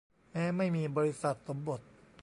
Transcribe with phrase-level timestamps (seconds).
[0.31, 1.81] แม้ไม่มีบริษัทสมบท